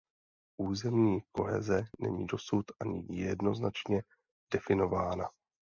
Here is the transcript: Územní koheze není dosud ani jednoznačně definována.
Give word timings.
Územní 0.57 1.21
koheze 1.31 1.83
není 1.99 2.25
dosud 2.27 2.65
ani 2.79 3.05
jednoznačně 3.09 4.03
definována. 4.53 5.29